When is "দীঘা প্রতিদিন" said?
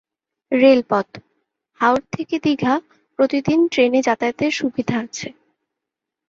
2.39-3.59